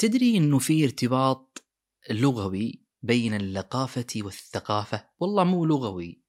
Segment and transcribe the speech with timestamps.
[0.00, 1.64] تدري إنه في ارتباط
[2.10, 6.22] لغوي بين اللقافة والثقافة؟ والله مو لغوي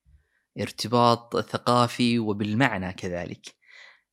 [0.59, 3.55] ارتباط ثقافي وبالمعنى كذلك.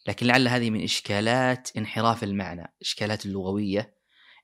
[0.06, 3.94] لكن لعل هذه من إشكالات انحراف المعنى إشكالات اللغوية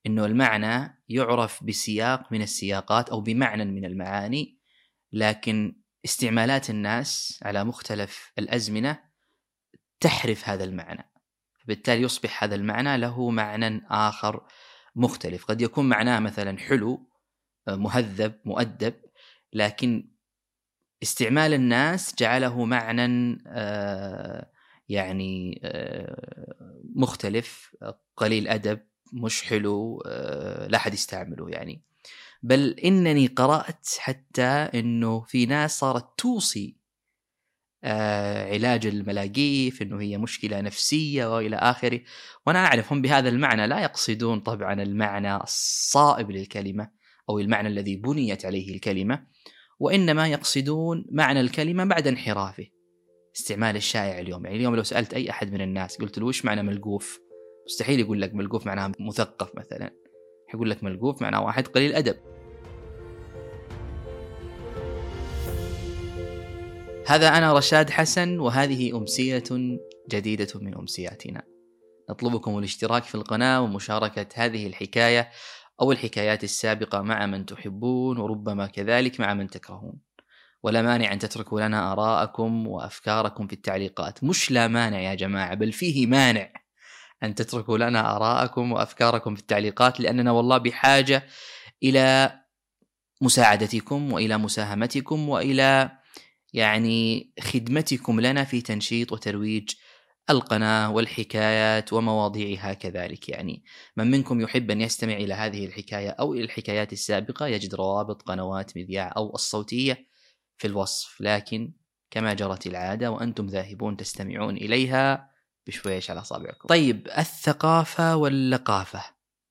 [0.06, 4.58] أنه المعنى يعرف بسياق من السياقات أو بمعنى من المعاني
[5.12, 9.04] لكن استعمالات الناس على مختلف الأزمنة
[10.00, 11.10] تحرف هذا المعنى.
[11.62, 14.46] فبالتالي يصبح هذا المعنى له معنى آخر
[14.96, 15.44] مختلف.
[15.44, 17.08] قد يكون معناه مثلا حلو
[17.68, 18.94] مهذب مؤدب
[19.52, 20.14] لكن
[21.02, 24.50] استعمال الناس جعله معنى آه،
[24.88, 27.76] يعني آه، مختلف.
[28.16, 28.80] قليل أدب
[29.12, 31.82] مش حلو آه، لا أحد يستعمله يعني.
[32.42, 36.76] بل إنني قرأت حتى إنه في ناس صارت توصي
[38.52, 42.00] علاج الملاقيف إنه هي مشكلة نفسية وإلى آخره.
[42.46, 46.90] وأنا أعرف هم بهذا المعنى لا يقصدون طبعا المعنى الصائب للكلمة
[47.30, 49.26] أو المعنى الذي بنيت عليه الكلمة
[49.80, 52.66] وإنما يقصدون معنى الكلمة بعد انحرافه.
[53.36, 56.62] استعمال الشائع اليوم يعني اليوم لو سألت أي أحد من الناس قلت له وش معنى
[56.62, 57.18] ملقوف؟
[57.66, 59.90] مستحيل يقول لك ملقوف معناه مثقف مثلا.
[60.54, 62.33] يقول لك ملقوف معناه واحد قليل أدب.
[67.06, 69.44] هذا أنا رشاد حسن وهذه أمسية
[70.10, 71.42] جديدة من أمسياتنا.
[72.10, 75.30] نطلبكم الاشتراك في القناة ومشاركة هذه الحكاية
[75.80, 80.00] أو الحكايات السابقة مع من تحبون وربما كذلك مع من تكرهون.
[80.62, 84.24] ولا مانع أن تتركوا لنا آراءكم وأفكاركم في التعليقات.
[84.24, 86.52] مش لا مانع يا جماعة بل فيه مانع
[87.22, 91.26] أن تتركوا لنا آراءكم وأفكاركم في التعليقات لأننا والله بحاجة
[91.82, 92.32] إلى
[93.20, 96.03] مساعدتكم وإلى مساهمتكم وإلى
[96.54, 99.70] يعني خدمتكم لنا في تنشيط وترويج
[100.30, 103.28] القناة والحكايات ومواضيعها كذلك.
[103.28, 103.64] يعني
[103.96, 108.76] من منكم يحب أن يستمع إلى هذه الحكاية أو إلى الحكايات السابقة يجد روابط قنوات
[108.76, 110.06] مذياع أو الصوتية
[110.56, 111.20] في الوصف.
[111.20, 111.72] لكن
[112.10, 115.30] كما جرت العادة وأنتم ذاهبون تستمعون إليها
[115.66, 116.68] بشويش على أصابعكم.
[116.68, 119.04] طيب الثقافة واللقافة.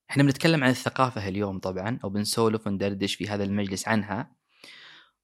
[0.10, 4.43] إحنا بنتكلم عن الثقافة اليوم طبعا أو بنسولف وندردش في هذا المجلس عنها.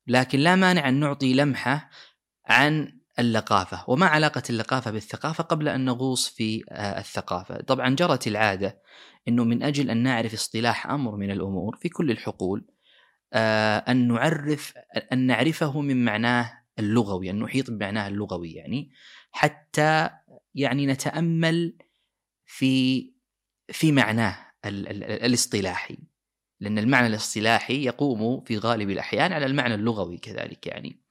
[0.09, 1.89] لكن لا مانع أن نعطي لمحة
[2.45, 7.61] عن اللقافة وما علاقة اللقافة بالثقافة قبل أن نغوص في آه، الثقافة.
[7.61, 8.81] طبعا جرت العادة
[9.27, 12.65] أنه من أجل أن نعرف اصطلاح أمر من الأمور في كل الحقول
[13.33, 14.73] آه، أن نعرف
[15.13, 18.91] أن نعرفه من معناه اللغوي أن نحيط بمعناه اللغوي يعني
[19.31, 20.09] حتى
[20.55, 21.77] يعني نتأمل
[22.45, 23.13] في
[23.71, 25.97] في معناه الاصطلاحي.
[26.59, 31.01] لأن المعنى الاصطلاحي يقوم في غالب الأحيان على المعنى اللغوي كذلك يعني.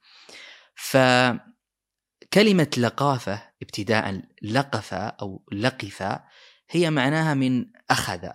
[0.75, 0.97] ف
[2.33, 6.19] كلمة لقافة ابتداء لقف أو لقف
[6.69, 8.29] هي معناها من أخذ.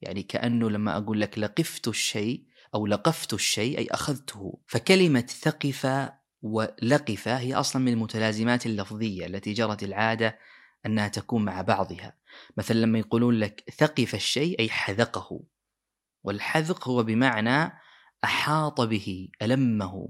[0.00, 4.58] يعني كأنه لما أقول لك لقفت الشيء أو لقفت الشيء أي أخذته.
[4.66, 6.10] فكلمة ثقف
[6.42, 10.38] ولقف هي أصلا من المتلازمات اللفظية التي جرت العادة
[10.86, 12.16] أنها تكون مع بعضها.
[12.56, 15.40] مثلا لما يقولون لك ثقف الشيء أي حذقه.
[16.28, 17.72] والحذق هو بمعنى
[18.24, 20.08] أحاط به ألمه.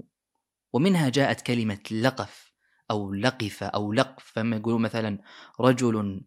[0.73, 2.53] ومنها جاءت كلمة لقف
[2.91, 4.23] أو لقف أو لقف.
[4.35, 5.19] فما يقولون مثلا
[5.59, 6.21] رجل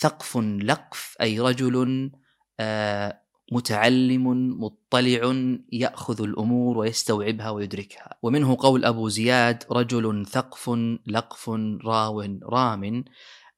[0.00, 2.10] ثقف لقف أي رجل
[2.60, 3.20] آه،
[3.52, 4.26] متعلم
[4.60, 5.34] مطلع
[5.72, 8.18] يأخذ الأمور ويستوعبها ويدركها.
[8.22, 10.70] ومنه قول أبو زياد رجل ثقف
[11.06, 11.50] لقف
[11.84, 13.04] راو رام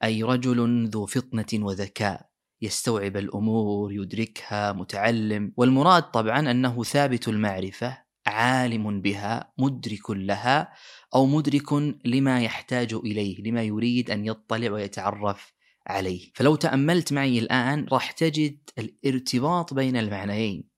[0.05, 2.36] أي رجل ذو فطنة وذكاء.
[2.63, 5.53] يستوعب الأمور يدركها متعلم.
[5.57, 10.73] والمراد طبعا أنه ثابت المعرفة عالم بها مدرك لها
[11.15, 11.73] أو مدرك
[12.05, 15.53] لما يحتاج إليه لما يريد أن يطلع ويتعرف
[15.87, 16.33] عليه.
[16.35, 20.69] فلو تأملت معي الآن راح تجد الارتباط بين المعنيين.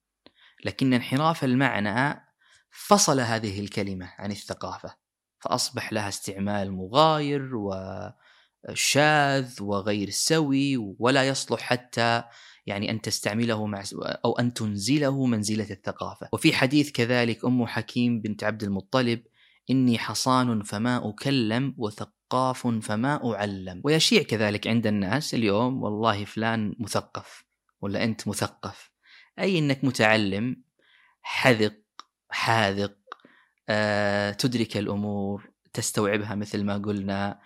[0.65, 2.25] لكن انحراف المعنى
[2.71, 4.95] فصل هذه الكلمة عن الثقافة.
[5.41, 7.57] فأصبح لها استعمال مغاير
[8.69, 12.23] وشاذ وغير سوي ولا يصلح حتى
[12.67, 13.83] يعني أن تستعمله مع
[14.25, 16.29] أو أن تنزله منزلة الثقافة.
[16.33, 19.23] وفي حديث كذلك أم حكيم بنت عبد المطلب
[19.71, 23.81] إني حصان فما أكلم وثقاف فما أعلم.
[23.85, 27.45] ويشيع كذلك عند الناس اليوم والله فلان مثقف
[27.81, 28.91] ولا أنت مثقف.
[29.39, 30.63] أي أنك متعلم
[31.23, 31.75] حذق
[32.31, 32.95] حاذق
[33.69, 37.41] أه، تدرك الأمور تستوعبها مثل ما قلنا آه،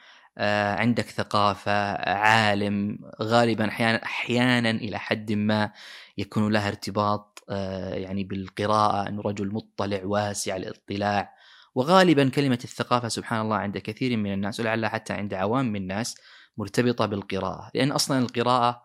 [0.79, 5.73] عندك ثقافة عالم غالبا أحيانا أحيانا إلى حد ما
[6.19, 11.35] يكون لها ارتباط آه، يعني بالقراءة أنه رجل مطلع واسع الاطلاع.
[11.75, 16.15] وغالبا كلمة الثقافة سبحان الله عند كثير من الناس ولعلها حتى عند عوام من الناس
[16.57, 17.71] مرتبطة بالقراءة.
[17.75, 18.83] لأن أصلا القراءة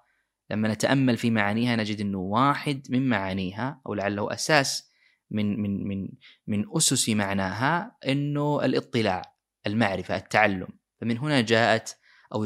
[0.52, 4.92] لما نتأمل في معانيها نجد إنه واحد من معانيها أو لعله أساس
[5.32, 6.10] من من من
[6.48, 9.22] من أسس معناها إنه الاطلاع
[9.68, 10.68] المعرفة التعلم.
[11.02, 11.98] فمن هنا جاءت
[12.34, 12.46] أو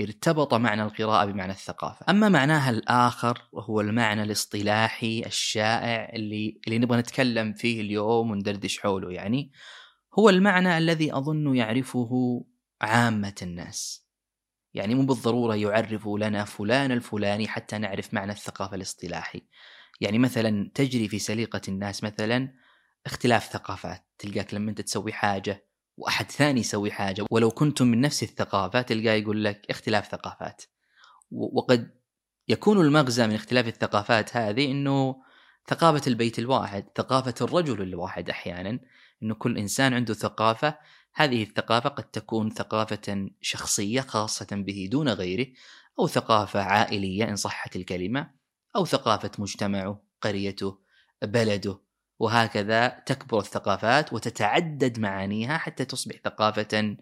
[0.00, 2.06] ارتبط معنى القراءة بمعنى الثقافة.
[2.08, 9.12] أما معناها الآخر وهو المعنى الاصطلاحي الشائع اللي اللي نبغى نتكلم فيه اليوم وندردش حوله
[9.12, 9.52] يعني
[10.18, 12.44] هو المعنى الذي أظن يعرفه
[12.80, 14.06] عامة الناس.
[14.74, 19.42] يعني مو بالضرورة يعرف لنا فلان الفلاني حتى نعرف معنى الثقافة الاصطلاحي.
[20.00, 22.54] يعني مثلا تجري في سليقة الناس مثلا
[23.06, 25.69] اختلاف ثقافات تلقاك لما أنت تسوي حاجة
[26.00, 27.26] وأحد ثاني يسوي حاجة.
[27.30, 30.62] ولو كنتم من نفس الثقافه تلقاه يقول لك اختلاف ثقافات.
[31.30, 31.90] وقد
[32.48, 35.22] يكون المغزى من اختلاف الثقافات هذه إنه
[35.68, 38.80] ثقافة البيت الواحد ثقافة الرجل الواحد أحيانا
[39.22, 40.78] إنه كل إنسان عنده ثقافة.
[41.14, 45.46] هذه الثقافة قد تكون ثقافة شخصية خاصة به دون غيره
[45.98, 48.30] أو ثقافة عائلية إن صحت الكلمة
[48.76, 50.78] أو ثقافة مجتمعه قريته
[51.22, 51.89] بلده.
[52.20, 56.96] وهكذا تكبر الثقافات وتتعدد معانيها حتى تصبح ثقافة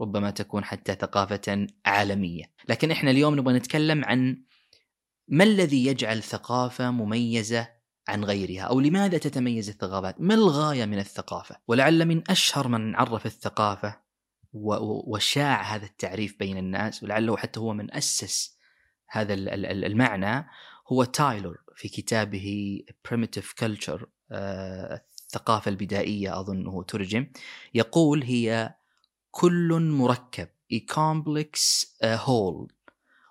[0.00, 2.44] ربما تكون حتى ثقافة عالمية.
[2.68, 4.42] لكن إحنا اليوم نبغى نتكلم عن
[5.28, 7.68] ما الذي يجعل ثقافة مميزة
[8.08, 13.26] عن غيرها؟ أو لماذا تتميز الثقافات؟ ما الغاية من الثقافة؟ ولعل من أشهر من عرف
[13.26, 14.02] الثقافة
[14.52, 18.58] وشاع هذا التعريف بين الناس ولعله حتى هو من أسس
[19.08, 20.46] هذا المعنى
[20.92, 22.78] هو تايلور في كتابه
[23.08, 24.04] Primitive Culture.
[24.32, 27.26] الثقافة البدائية أظنه ترجم
[27.74, 28.74] يقول هي
[29.30, 32.72] كل مركب a complex whole.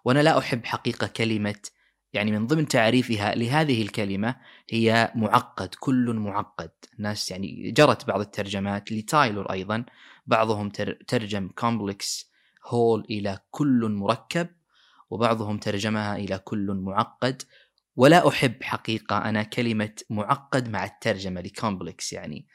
[0.05, 1.59] وأنا لا أحب حقيقة كلمة
[2.13, 4.35] يعني من ضمن تعريفها لهذه الكلمة
[4.69, 6.71] هي معقد كل معقد.
[6.97, 9.85] الناس يعني جرت بعض الترجمات لتايلور أيضا
[10.27, 10.69] بعضهم
[11.07, 12.25] ترجم complex
[12.69, 14.47] whole إلى كل مركب
[15.09, 17.43] وبعضهم ترجمها إلى كل معقد.
[17.95, 22.47] ولا أحب حقيقة أنا كلمة معقد مع الترجمة ل complex يعني.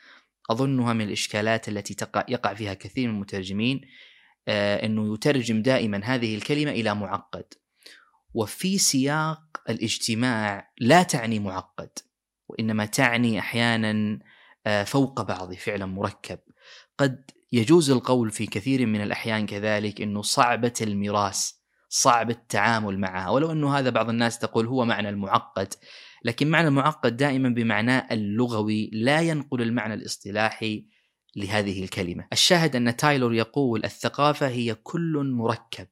[0.50, 3.80] أظنها من الإشكالات التي تقع يقع فيها كثير من المترجمين
[4.48, 7.54] آه إنه يترجم دائما هذه الكلمة إلى معقد.
[8.34, 11.90] وفي سياق الاجتماع لا تعني معقد
[12.48, 14.18] وإنما تعني أحيانا
[14.66, 16.38] آه فوق بعض فعلا مركب.
[16.98, 21.52] قد يجوز القول في كثير من الأحيان كذلك إنه صعبة الميراث.
[21.96, 23.31] صعب التعامل معها.
[23.31, 25.75] ولو أنه هذا بعض الناس تقول هو معنى المعقد
[26.25, 30.87] لكن معنى المعقد دائما بمعناه اللغوي لا ينقل المعنى الاصطلاحي
[31.37, 32.26] لهذه الكلمة.
[32.32, 35.87] الشاهد أن تايلور يقول الثقافة هي كل مركب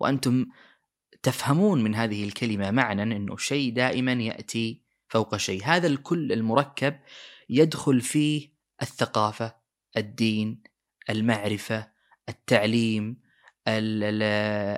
[0.00, 0.46] وأنتم
[1.22, 5.64] تفهمون من هذه الكلمة معنى إنه شيء دائما يأتي فوق شيء.
[5.64, 6.96] هذا الكل المركب
[7.50, 8.52] يدخل فيه
[8.82, 9.56] الثقافة
[9.96, 10.62] الدين
[11.10, 11.88] المعرفة
[12.28, 13.25] التعليم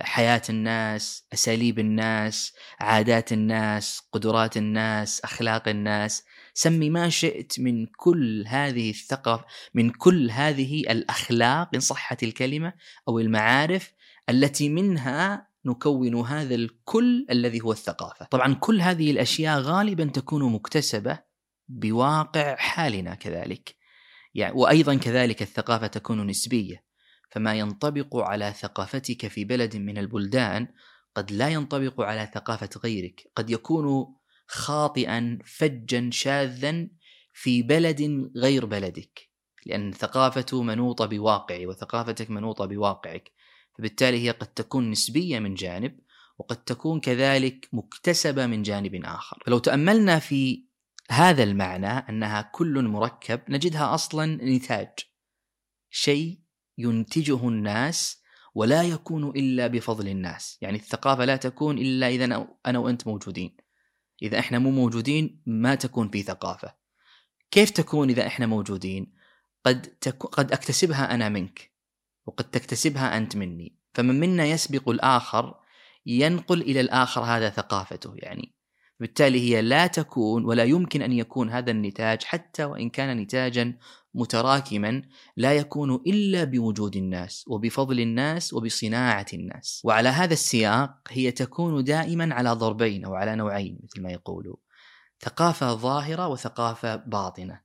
[0.02, 6.24] حياة الناس أساليب الناس عادات الناس قدرات الناس أخلاق الناس.
[6.54, 9.44] سمي ما شئت من كل هذه الثقافة
[9.74, 12.72] من كل هذه الأخلاق إن صحت الكلمة
[13.08, 13.92] أو المعارف
[14.30, 18.26] التي منها نكون هذا الكل الذي هو الثقافة.
[18.26, 21.18] طبعا كل هذه الأشياء غالبا تكون مكتسبة
[21.68, 23.74] بواقع حالنا كذلك.
[24.34, 26.87] يعني وأيضا كذلك الثقافة تكون نسبية.
[27.38, 30.68] فما ينطبق على ثقافتك في بلد من البلدان
[31.14, 33.30] قد لا ينطبق على ثقافة غيرك.
[33.36, 34.14] قد يكون
[34.46, 36.88] خاطئا فجا شاذا
[37.32, 39.28] في بلد غير بلدك.
[39.66, 43.32] لأن ثقافته منوطة بواقعي وثقافتك منوطة بواقعك.
[43.78, 45.98] فبالتالي هي قد تكون نسبية من جانب
[46.38, 49.42] وقد تكون كذلك مكتسبة من جانب آخر.
[49.46, 50.64] فلو تأملنا في
[51.10, 54.88] هذا المعنى أنها كل مركب نجدها أصلا نتاج.
[55.90, 56.47] شيء
[56.78, 58.22] ينتجه الناس
[58.54, 63.56] ولا يكون إلا بفضل الناس، يعني الثقافة لا تكون إلا إذا أنا وأنت موجودين.
[64.22, 66.74] إذا إحنا مو موجودين ما تكون في ثقافة.
[67.50, 69.14] كيف تكون إذا إحنا موجودين؟
[69.64, 71.70] قد تكو قد أكتسبها أنا منك
[72.26, 75.54] وقد تكتسبها أنت مني، فمن منا يسبق الآخر
[76.06, 78.54] ينقل إلى الآخر هذا ثقافته يعني.
[79.00, 83.78] بالتالي هي لا تكون ولا يمكن أن يكون هذا النتاج حتى وإن كان نتاجا
[84.14, 85.02] متراكما
[85.36, 89.82] لا يكون إلا بوجود الناس وبفضل الناس وبصناعة الناس.
[89.84, 94.56] وعلى هذا السياق هي تكون دائما على ضربين أو على نوعين مثل ما يقولوا.
[95.20, 97.60] ثقافة ظاهرة وثقافة باطنة.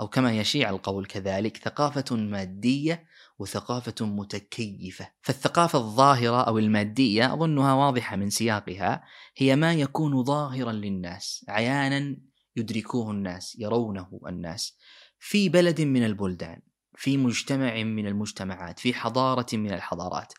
[0.00, 3.06] أو كما يشيع القول كذلك ثقافة مادية
[3.38, 5.08] وثقافة متكيفة.
[5.22, 9.04] فالثقافة الظاهرة أو المادية أظنها واضحة من سياقها
[9.36, 12.16] هي ما يكون ظاهرا للناس عيانا
[12.56, 14.78] يدركوه الناس يرونه الناس.
[15.24, 16.60] في بلد من البلدان
[16.94, 20.32] في مجتمع من المجتمعات في حضارة من الحضارات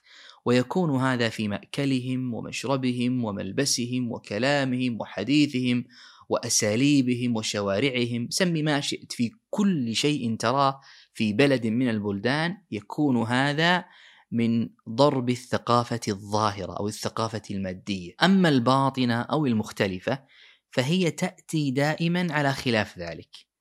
[0.45, 5.85] ويكون هذا في مأكلهم ومشربهم وملبسهم وكلامهم وحديثهم
[6.29, 8.27] وأساليبهم وشوارعهم.
[8.29, 10.81] سمي ما شئت في كل شيء تراه
[11.13, 13.85] في بلد من البلدان يكون هذا
[14.31, 18.15] من ضرب الثقافة الظاهرة أو الثقافة المادية.
[18.23, 20.23] أما الباطنة أو المختلفة
[20.71, 23.52] فهي تأتي دائما على خلاف ذلك.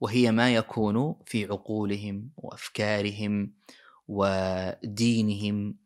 [0.00, 3.52] وهي ما يكون في عقولهم وأفكارهم
[4.08, 5.76] ودينهم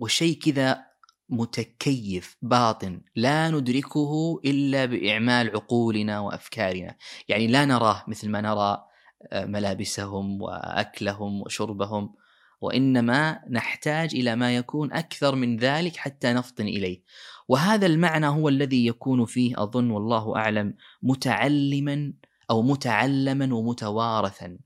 [0.00, 0.84] وشيء كذا
[1.28, 6.96] متكيف باطن لا ندركه إلا بإعمال عقولنا وأفكارنا،
[7.28, 8.84] يعني لا نراه مثل ما نرى
[9.32, 12.14] آه، ملابسهم وأكلهم وشربهم
[12.60, 17.02] وإنما نحتاج إلى ما يكون أكثر من ذلك حتى نفطن إليه.
[17.48, 22.12] وهذا المعنى هو الذي يكون فيه أظن والله أعلم متعلما
[22.50, 24.58] أو متعلما ومتوارثا.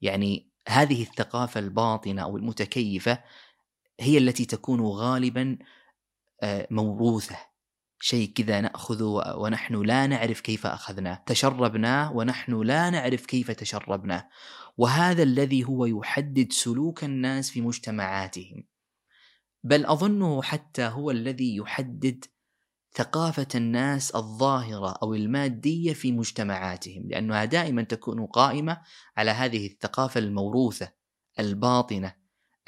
[0.00, 3.18] يعني هذه الثقافة الباطنة أو المتكيفة
[4.00, 5.58] هي التي تكون غالبا
[6.42, 7.36] آه، موروثة
[8.00, 14.28] شيء كذا ناخذه ونحن لا نعرف كيف أخذناه، تشربناه ونحن لا نعرف كيف تشربناه،
[14.78, 18.64] وهذا الذي هو يحدد سلوك الناس في مجتمعاتهم.
[19.64, 22.24] بل أظنه حتى هو الذي يحدد
[22.94, 28.80] ثقافة الناس الظاهرة أو المادية في مجتمعاتهم لأنها دائما تكون قائمة
[29.16, 30.92] على هذه الثقافة الموروثة
[31.38, 32.14] الباطنة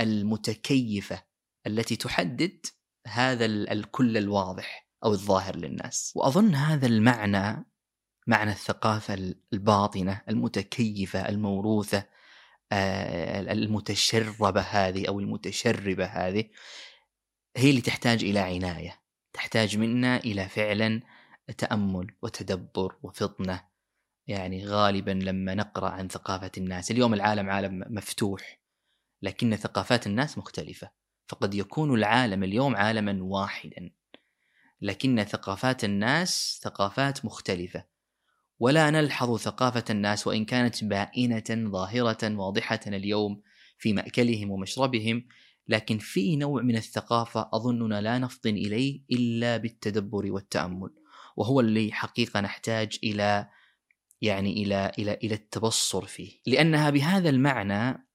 [0.00, 1.23] المتكيفة
[1.66, 2.66] التي تحدد
[3.07, 6.12] هذا الكل الواضح أو الظاهر للناس.
[6.16, 7.66] وأظن هذا المعنى
[8.26, 12.04] معنى الثقافة الباطنة المتكيفة الموروثة
[12.73, 16.45] آه، المتشربة هذه أو المتشربة هذه
[17.57, 19.03] هي اللي تحتاج إلى عناية.
[19.35, 21.00] تحتاج منا إلى فعلا
[21.59, 23.64] تأمل وتدبر وفطنة.
[24.26, 28.61] يعني غالبا لما نقرأ عن ثقافة الناس اليوم العالم عالم مفتوح
[29.23, 30.91] لكن ثقافات الناس مختلفة
[31.29, 33.91] فقد يكون العالم اليوم عالما واحدا.
[34.81, 37.85] لكن ثقافات الناس ثقافات مختلفة.
[38.59, 43.43] ولا نلحظ ثقافة الناس وإن كانت بائنة ظاهرة واضحة اليوم
[43.79, 45.26] في مأكلهم ومشربهم
[45.68, 50.90] لكن في نوع من الثقافة أظننا لا نفطن إليه إلا بالتدبر والتأمل
[51.37, 53.49] وهو اللي حقيقة نحتاج إلى
[54.23, 56.40] يعني إلى إلى إلى التبصر فيه.
[56.47, 58.09] لأنها بهذا المعنى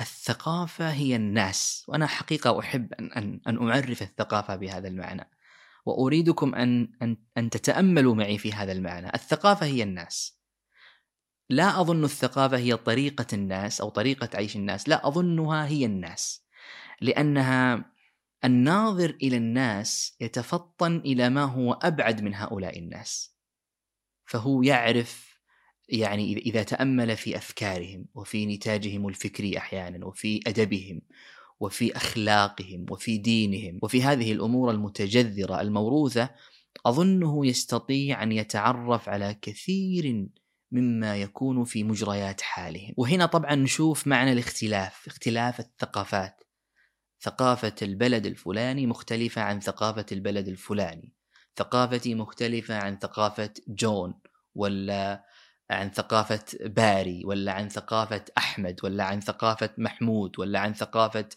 [0.00, 5.30] الثقافة هي الناس وأنا حقيقة أحب أن أن أن أعرف الثقافة بهذا المعنى
[5.86, 9.14] وأريدكم أن أن أن تتأملوا معي في هذا المعنى.
[9.14, 10.40] الثقافة هي الناس.
[11.50, 16.43] لا أظن الثقافة هي طريقة الناس أو طريقة عيش الناس لا أظنها هي الناس.
[17.04, 17.90] لأنها
[18.44, 23.36] الناظر إلى الناس يتفطن إلى ما هو أبعد من هؤلاء الناس.
[24.26, 25.40] فهو يعرف
[25.88, 31.02] يعني اذا تأمل في أفكارهم وفي نتاجهم الفكري أحيانا وفي أدبهم
[31.60, 36.30] وفي أخلاقهم وفي دينهم وفي هذه الأمور المتجذرة الموروثة
[36.86, 40.26] أظنه يستطيع أن يتعرف على كثير
[40.72, 42.94] مما يكون في مجريات حالهم.
[42.96, 46.44] وهنا طبعا نشوف معنى الاختلاف اختلاف الثقافات.
[47.24, 51.12] ثقافة البلد الفلاني مختلفة عن ثقافة البلد الفلاني.
[51.56, 54.14] ثقافتي مختلفة عن ثقافة جون
[54.54, 55.24] ولا
[55.70, 61.28] عن ثقافة باري ولا عن ثقافة أحمد ولا عن ثقافة محمود ولا عن ثقافة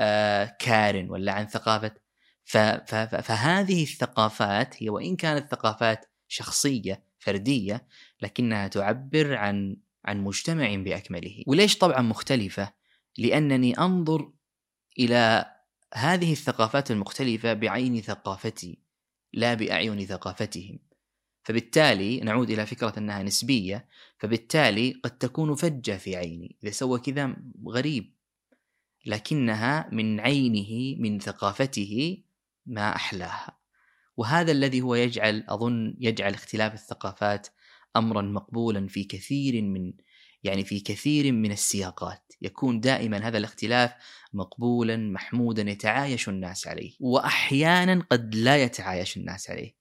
[0.00, 1.94] آه كارن ولا عن ثقافة.
[2.44, 7.86] فهذه الثقافات هي وإن كانت ثقافات شخصية فردية
[8.22, 11.42] لكنها تعبر عن عن مجتمع بأكمله.
[11.46, 12.72] وليش طبعا مختلفة؟
[13.18, 14.33] لأنني أنظر
[14.98, 15.50] إلى
[15.94, 18.78] هذه الثقافات المختلفة بعين ثقافتي
[19.32, 20.78] لا بأعين ثقافتهم.
[21.42, 27.36] فبالتالي نعود إلى فكرة أنها نسبية فبالتالي قد تكون فجة في عيني إذا سوى كذا
[27.68, 28.14] غريب.
[29.06, 32.22] لكنها من عينه من ثقافته
[32.66, 33.58] ما أحلاها.
[34.16, 37.48] وهذا الذي هو يجعل أظن يجعل اختلاف الثقافات
[37.96, 39.92] أمرا مقبولا في كثير من
[40.42, 42.23] يعني في كثير من السياقات.
[42.42, 43.92] يكون دائما هذا الاختلاف
[44.32, 49.74] مقبولا محمودا يتعايش الناس عليه واحيانا قد لا يتعايش الناس عليه.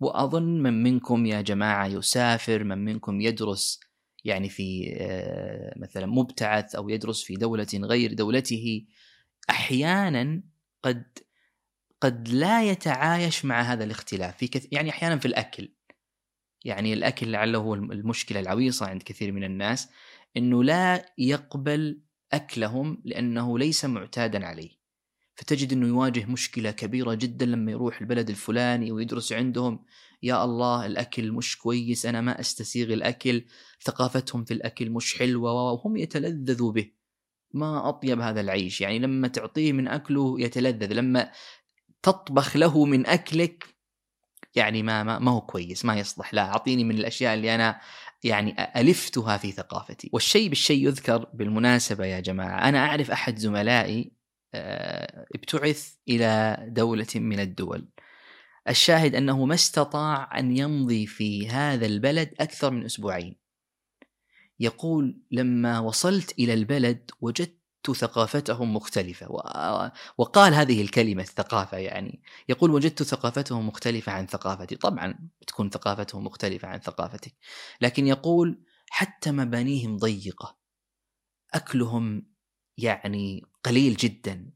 [0.00, 3.80] وأظن من منكم يا جماعة يسافر من منكم يدرس
[4.24, 8.86] يعني في آه، مثلا مبتعث أو يدرس في دولة غير دولته
[9.50, 10.42] أحيانا
[10.82, 11.18] قد
[12.00, 14.36] قد لا يتعايش مع هذا الاختلاف.
[14.36, 14.66] في كث...
[14.72, 15.72] يعني أحيانا في الأكل.
[16.64, 19.88] يعني الأكل لعله هو المشكلة العويصة عند كثير من الناس.
[20.36, 22.00] إنه لا يقبل
[22.32, 24.78] أكلهم لأنه ليس معتادا عليه.
[25.34, 29.84] فتجد إنه يواجه مشكلة كبيرة جدا لما يروح البلد الفلاني ويدرس عندهم
[30.22, 33.44] يا الله الأكل مش كويس أنا ما أستسيغ الأكل
[33.82, 35.52] ثقافتهم في الأكل مش حلوة.
[35.52, 36.90] وهم يتلذذوا به.
[37.54, 38.80] ما أطيب هذا العيش.
[38.80, 40.92] يعني لما تعطيه من أكله يتلذذ.
[40.92, 41.32] لما
[42.02, 43.77] تطبخ له من أكلك
[44.58, 46.34] يعني ما ما, هو كويس ما يصلح.
[46.34, 47.80] لا أعطيني من الأشياء اللي أنا
[48.24, 50.10] يعني ألفتها في ثقافتي.
[50.12, 54.12] والشيء بالشيء يذكر بالمناسبة يا جماعة أنا أعرف أحد زملائي
[55.34, 57.88] ابتعث إلى دولة من الدول.
[58.68, 63.36] الشاهد أنه ما استطاع أن يمضي في هذا البلد أكثر من أسبوعين.
[64.60, 67.57] يقول لما وصلت إلى البلد وجدت
[67.94, 69.26] ثقافتهم مختلفة
[70.18, 72.22] وقال هذه الكلمة الثقافة يعني.
[72.48, 74.76] يقول وجدت ثقافتهم مختلفة عن ثقافتي.
[74.76, 77.34] طبعا تكون ثقافتهم مختلفة عن ثقافتك.
[77.80, 80.58] لكن يقول حتى مبانيهم ضيقة.
[81.54, 82.26] أكلهم
[82.78, 84.50] يعني قليل جدا.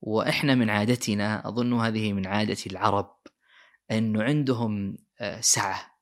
[0.00, 3.16] وإحنا من عادتنا أظن هذه من عادة العرب
[3.90, 5.92] أنه عندهم آه، سعة.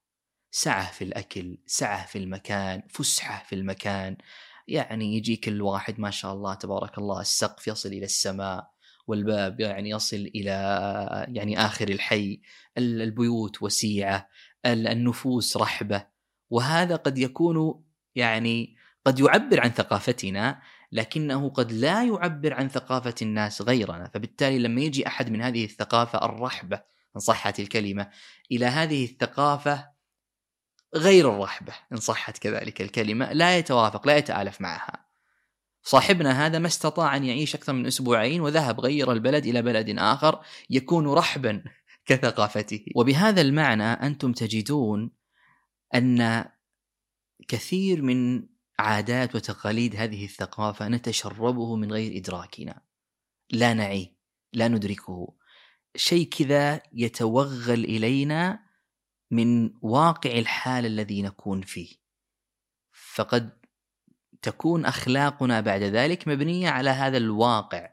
[0.50, 4.16] سعة في الأكل سعة في المكان فسحة في المكان.
[4.70, 8.70] يعني يجيك الواحد ما شاء الله تبارك الله السقف يصل إلى السماء
[9.06, 10.50] والباب يعني يصل إلى
[11.28, 12.40] يعني آخر الحي
[12.78, 14.28] البيوت وسيعة
[14.66, 16.06] النفوس رحبة.
[16.50, 17.84] وهذا قد يكون
[18.14, 20.60] يعني قد يعبر عن ثقافتنا
[20.92, 24.10] لكنه قد لا يعبر عن ثقافة الناس غيرنا.
[24.14, 26.82] فبالتالي لما يجي أحد من هذه الثقافة الرحبة
[27.16, 28.10] إن صحت الكلمة
[28.52, 29.99] إلى هذه الثقافة
[30.94, 35.06] غير الرحبة إن صحت كذلك الكلمة لا يتوافق لا يتآلف معها.
[35.82, 40.40] صاحبنا هذا ما استطاع أن يعيش أكثر من أسبوعين وذهب غير البلد إلى بلد آخر
[40.70, 41.64] يكون رحبا
[42.06, 42.84] كثقافته.
[42.96, 45.10] وبهذا المعنى أنتم تجدون
[45.94, 46.44] أن
[47.48, 48.46] كثير من
[48.78, 52.82] عادات وتقاليد هذه الثقافة نتشربه من غير إدراكنا.
[53.50, 54.16] لا نعي
[54.52, 55.34] لا ندركه.
[55.96, 58.69] شيء كذا يتوغل إلينا
[59.30, 61.88] من واقع الحال الذي نكون فيه.
[63.14, 63.50] فقد
[64.42, 67.90] تكون أخلاقنا بعد ذلك مبنية على هذا الواقع.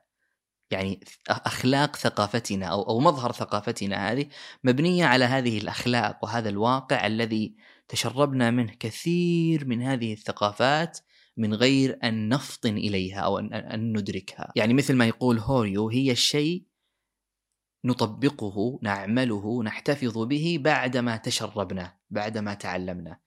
[0.72, 4.28] يعني أخلاق ثقافتنا أو أو مظهر ثقافتنا هذه
[4.64, 7.56] مبنية على هذه الأخلاق وهذا الواقع الذي
[7.88, 11.00] تشربنا منه كثير من هذه الثقافات
[11.38, 16.64] من غير أن نفطن إليها أو أن ندركها، يعني مثل ما يقول هوريو هي الشيء
[17.86, 23.20] نطبقه نعمله نحتفظ به بعدما تشربناه بعدما تعلمناه.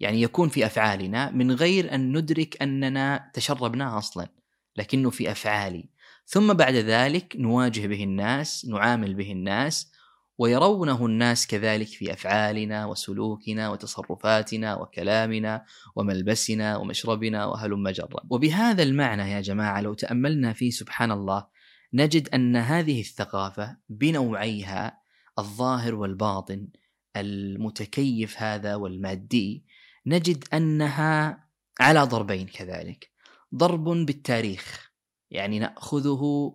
[0.00, 4.28] يعني يكون في أفعالنا من غير أن ندرك أننا تشربناه أصلا
[4.76, 5.90] لكنه في أفعالي.
[6.26, 9.92] ثم بعد ذلك نواجه به الناس نعامل به الناس
[10.40, 15.64] ويرونه الناس كذلك في أفعالنا وسلوكنا وتصرفاتنا وكلامنا
[15.96, 21.46] وملبسنا ومشربنا وهلم جرا وبهذا المعنى يا جماعة لو تأملنا فيه سبحان الله
[21.94, 25.00] نجد أن هذه الثقافة بنوعيها
[25.38, 26.68] الظاهر والباطن
[27.16, 29.64] المتكيف هذا والمادي
[30.06, 31.44] نجد أنها
[31.80, 33.10] على ضربين كذلك.
[33.54, 34.92] ضرب بالتاريخ
[35.30, 36.54] يعني نأخذه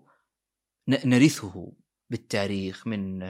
[0.88, 1.72] نرثه
[2.10, 3.22] بالتاريخ من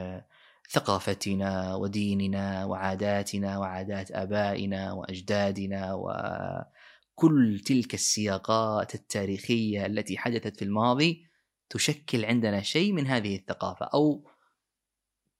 [0.72, 11.26] ثقافتنا وديننا وعاداتنا وعادات آبائنا وأجدادنا وكل تلك السياقات التاريخية التي حدثت في الماضي
[11.70, 14.30] تشكل عندنا شيء من هذه الثقافة أو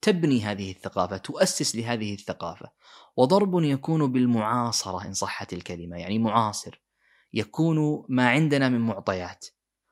[0.02, 2.72] تبني هذه الثقافة تؤسس لهذه الثقافة.
[3.18, 6.82] وضرب يكون بالمعاصرة إن صحت الكلمة يعني معاصر.
[7.34, 9.46] يكون ما عندنا من معطيات.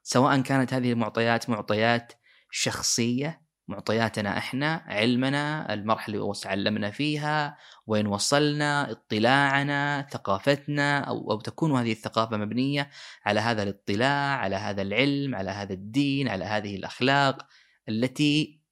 [0.03, 2.13] سواء كانت هذه المعطيات معطيات
[2.51, 11.71] شخصية معطياتنا إحنا علمنا المرحلة اللي تعلمنا فيها وين وصلنا اطلاعنا ثقافتنا أو أو تكون
[11.71, 12.89] هذه الثقافة مبنية
[13.25, 17.47] على هذا الاطلاع على هذا العلم على هذا الدين على هذه الأخلاق
[17.89, 18.63] التي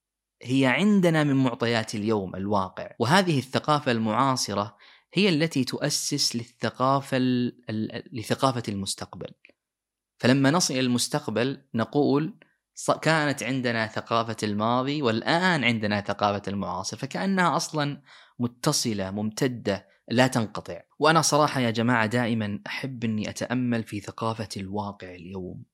[0.42, 2.90] هي عندنا من معطيات اليوم الواقع.
[2.98, 4.76] وهذه الثقافة المعاصرة
[5.14, 7.18] هي التي تؤسس للثقافه
[8.12, 9.30] لثقافة المستقبل.
[10.18, 12.38] فلما نصل إلى المستقبل نقول
[13.02, 18.02] كانت عندنا ثقافة الماضي والآن عندنا ثقافة المعاصر فكأنها أصلا
[18.38, 20.80] متصلة ممتدة لا تنقطع.
[20.98, 25.64] وأنا صراحة يا جماعة دائما أحب أني أتأمل في ثقافة الواقع اليوم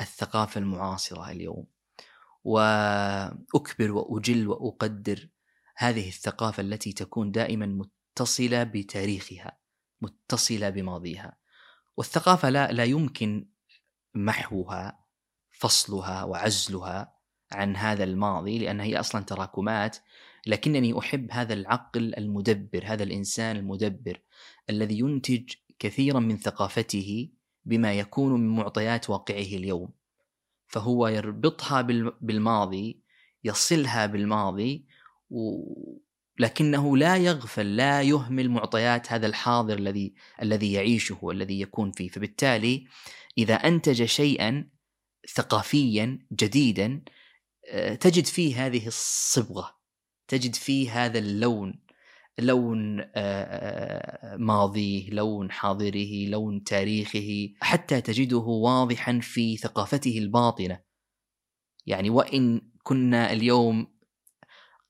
[0.00, 1.66] الثقافة المعاصرة اليوم.
[2.44, 5.28] وأكبر وأجل وأقدر
[5.76, 9.58] هذه الثقافة التي تكون دائما متصلة بتاريخها
[10.00, 11.36] متصلة بماضيها.
[11.96, 13.48] والثقافة لا لا يمكن
[14.14, 15.07] محوها
[15.58, 17.14] فصلها وعزلها
[17.52, 19.96] عن هذا الماضي لأن هي أصلا تراكمات
[20.46, 24.20] لكنني أحب هذا العقل المدبر هذا الإنسان المدبر
[24.70, 27.28] الذي ينتج كثيرا من ثقافته
[27.64, 29.92] بما يكون من معطيات واقعه اليوم.
[30.66, 31.80] فهو يربطها
[32.20, 33.02] بالماضي
[33.44, 34.86] يصلها بالماضي
[36.38, 42.08] لكنه لا يغفل لا يهمل معطيات هذا الحاضر الذي الذي يعيشه والذي يكون فيه.
[42.08, 42.86] فبالتالي
[43.38, 44.68] إذا أنتج شيئا
[45.34, 47.02] ثقافيا جديدا
[47.68, 49.78] آه، تجد فيه هذه الصبغة
[50.28, 51.80] تجد فيه هذا اللون
[52.38, 60.80] لون آه، آه، ماضيه لون حاضره لون تاريخه حتى تجده واضحا في ثقافته الباطنة.
[61.86, 63.86] يعني وإن كنا اليوم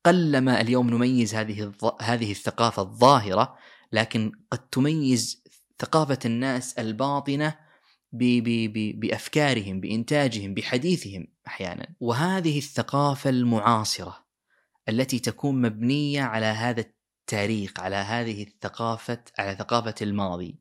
[0.04, 3.56] قلما اليوم نميز هذه هذه الثقافة الظاهرة
[3.92, 5.44] لكن قد تميز
[5.78, 7.67] ثقافة الناس الباطنة
[8.12, 11.94] بأفكارهم بإنتاجهم بحديثهم أحيانا.
[12.00, 14.26] وهذه الثقافة المعاصرة
[14.88, 20.58] التي تكون مبنية على هذا التاريخ على هذه الثقافة على ثقافة الماضي.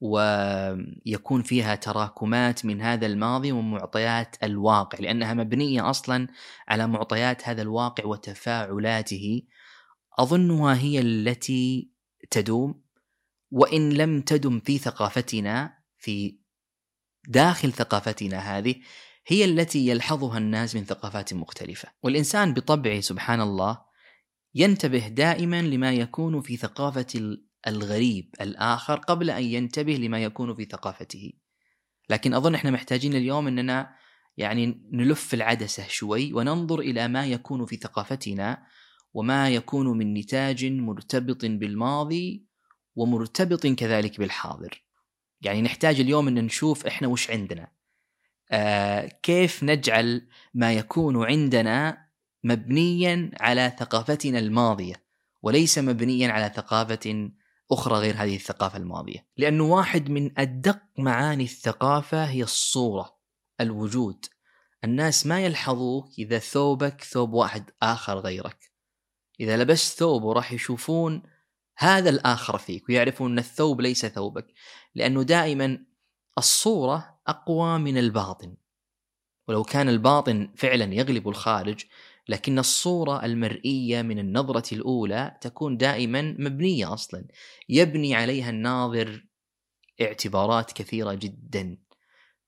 [0.00, 6.26] ويكون فيها تراكمات من هذا الماضي ومعطيات الواقع لأنها مبنية أصلا
[6.68, 9.42] على معطيات هذا الواقع وتفاعلاته.
[10.18, 11.90] أظنها هي التي
[12.30, 12.82] تدوم.
[13.50, 16.38] وإن لم تدم في ثقافتنا في
[17.28, 18.74] داخل ثقافتنا هذه
[19.26, 21.88] هي التي يلحظها الناس من ثقافات مختلفة.
[22.02, 23.78] والإنسان بطبعه سبحان الله
[24.54, 31.32] ينتبه دائما لما يكون في ثقافة الغريب الآخر قبل أن ينتبه لما يكون في ثقافته.
[32.10, 33.94] لكن أظن إحنا محتاجين اليوم أننا
[34.36, 38.66] يعني نلف العدسة شوي وننظر إلى ما يكون في ثقافتنا
[39.14, 42.46] وما يكون من نتاج مرتبط بالماضي
[42.96, 44.87] ومرتبط كذلك بالحاضر.
[45.40, 47.68] يعني نحتاج اليوم أن نشوف إحنا وش عندنا.
[48.50, 52.08] آه كيف نجعل ما يكون عندنا
[52.44, 54.94] مبنيا على ثقافتنا الماضية
[55.42, 57.30] وليس مبنيا على ثقافة
[57.70, 59.26] أخرى غير هذه الثقافة الماضية.
[59.36, 63.18] لأنه واحد من أدق معاني الثقافة هي الصورة
[63.60, 64.26] الوجود.
[64.84, 68.72] الناس ما يلحظوك إذا ثوبك ثوب واحد آخر غيرك.
[69.40, 71.22] إذا لبست ثوب وراح يشوفون
[71.80, 74.46] هذا الآخر فيك ويعرفون أن الثوب ليس ثوبك
[74.94, 75.84] لأنه دائما
[76.38, 78.56] الصورة أقوى من الباطن.
[79.48, 81.84] ولو كان الباطن فعلا يغلب الخارج
[82.28, 87.24] لكن الصورة المرئية من النظرة الأولى تكون دائما مبنية أصلا
[87.68, 89.24] يبني عليها الناظر
[90.00, 91.78] اعتبارات كثيرة جدا.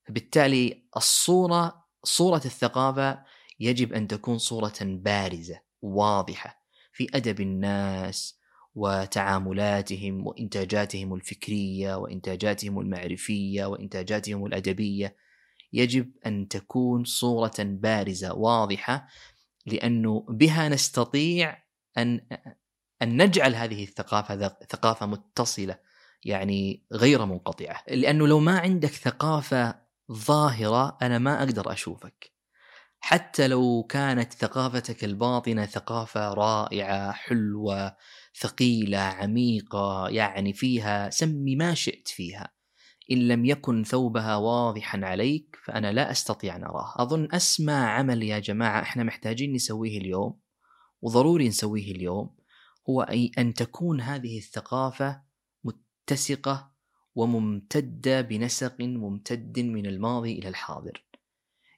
[0.05, 3.25] فبالتالي الصورة صورة الثقافة
[3.61, 8.40] يجب أن تكون صورة بارزة واضحة في أدب الناس
[8.75, 15.17] وتعاملاتهم وإنتاجاتهم الفكرية وإنتاجاتهم المعرفية وإنتاجاتهم الأدبية
[15.73, 19.07] يجب أن تكون صورة بارزة واضحة
[19.67, 21.63] لأنه بها نستطيع
[21.99, 22.21] أن
[23.03, 25.79] أن نجعل هذه الثقافة ثقافة متصلة
[26.25, 27.85] يعني غير منقطعة.
[27.89, 29.75] لأنه لو ما عندك ثقافة
[30.13, 32.33] ظاهرة أنا ما أقدر أشوفك.
[33.01, 37.97] حتى لو كانت ثقافتك الباطنة ثقافة رائعة حلوة
[38.41, 42.53] ثقيلة عميقة يعني فيها سمي ما شئت فيها.
[43.13, 48.39] إن لم يكن ثوبها واضحا عليك فأنا لا أستطيع أن أراه أظن أسمى عمل يا
[48.39, 50.41] جماعة إحنا محتاجين نسويه اليوم
[51.03, 52.37] وضروري نسويه اليوم
[52.91, 53.03] هو
[53.39, 55.23] أن تكون هذه الثقافة
[55.65, 56.71] متسقة
[57.15, 61.10] وممتدة بنسق ممتد من الماضي إلى الحاضر.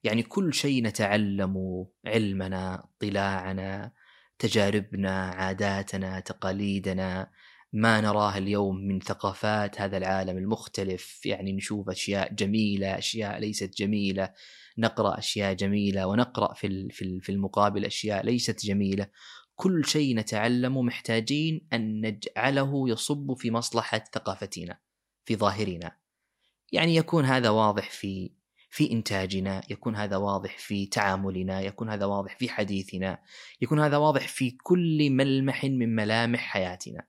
[0.05, 3.93] يعني كل شيء نتعلم علمنا اطلاعنا
[4.39, 7.31] تجاربنا عاداتنا تقاليدنا
[7.73, 11.27] ما نراه اليوم من ثقافات هذا العالم المختلف.
[11.27, 14.33] يعني نشوف أشياء جميلة أشياء ليست جميلة.
[14.79, 16.89] نقرأ أشياء جميلة ونقرأ في
[17.21, 19.07] في المقابل أشياء ليست جميلة.
[19.55, 24.79] كل شيء نتعلمه محتاجين أن نجعله يصب في مصلحة ثقافتنا
[25.25, 25.97] في ظاهرنا.
[26.73, 28.31] يعني يكون هذا واضح في
[28.73, 33.19] في إنتاجنا يكون هذا واضح في تعاملنا يكون هذا واضح في حديثنا
[33.61, 37.07] يكون هذا واضح في كل ملمح من ملامح حياتنا.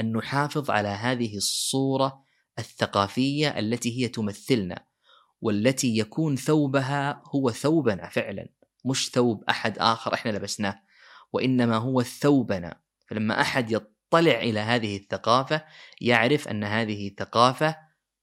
[0.00, 2.24] أن نحافظ على هذه الصورة
[2.58, 4.84] الثقافية التي هي تمثلنا
[5.40, 8.48] والتي يكون ثوبها هو ثوبنا فعلا
[8.84, 10.82] مش ثوب أحد آخر إحنا لبسناه
[11.32, 12.80] وإنما هو ثوبنا.
[13.06, 15.64] فلما أحد يطلع إلى هذه الثقافة
[16.00, 17.76] يعرف أن هذه الثقافه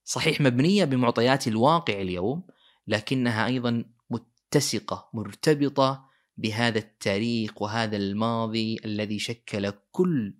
[0.05, 2.58] صحيح مبنية بمعطيات الواقع اليوم
[2.89, 10.33] لكنها أيضا متسقة مرتبطة بهذا التاريخ وهذا الماضي الذي شكل كل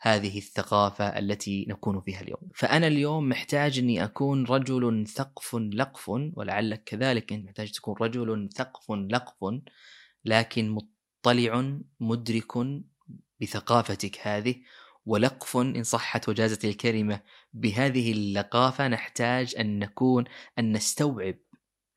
[0.00, 2.50] هذه الثقافة التي نكون فيها اليوم.
[2.54, 8.90] فأنا اليوم محتاج أني أكون رجل ثقف لقف ولعلك كذلك أنت محتاج تكون رجل ثقف
[8.90, 9.60] لقف
[10.24, 12.52] لكن مطلع مدرك
[13.40, 14.54] بثقافتك هذه
[15.06, 17.20] ولقف إن صحت وجازت الكلمة
[17.52, 20.24] بهذه اللقافة نحتاج أن نكون
[20.58, 21.34] أن نستوعب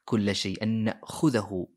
[0.10, 1.68] كل شيء أن نأخذه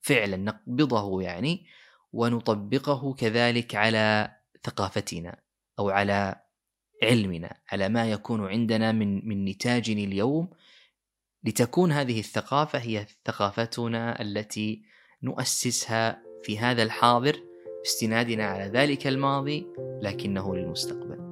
[0.00, 1.66] فعلا نقبضه يعني
[2.12, 4.30] ونطبقه كذلك على
[4.64, 5.40] ثقافتنا
[5.78, 6.36] أو على
[7.02, 10.50] علمنا على ما يكون عندنا من من نتاج اليوم.
[11.44, 14.82] لتكون هذه الثقافة هي ثقافتنا التي
[15.22, 17.36] نؤسسها في هذا الحاضر
[17.86, 19.66] استنادنا على ذلك الماضي
[20.02, 21.31] لكنه للمستقبل.